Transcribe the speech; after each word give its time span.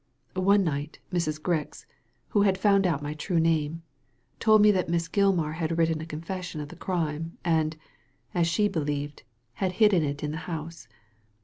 One 0.33 0.63
night, 0.63 0.97
Mrs. 1.13 1.39
Grix— 1.39 1.85
who 2.29 2.41
had 2.41 2.57
found 2.57 2.87
out 2.87 3.03
my 3.03 3.13
true 3.13 3.39
name— 3.39 3.83
told 4.39 4.63
me 4.63 4.71
that 4.71 4.89
Miss 4.89 5.07
Gilmar 5.07 5.53
had 5.57 5.77
written 5.77 6.01
a 6.01 6.07
confession 6.07 6.59
of 6.59 6.69
the 6.69 6.75
crime; 6.75 7.37
and— 7.45 7.77
as 8.33 8.47
she 8.47 8.67
believed— 8.67 9.21
^had 9.61 9.73
hidden 9.73 10.01
it 10.01 10.23
in 10.23 10.31
the 10.31 10.37
house. 10.49 10.87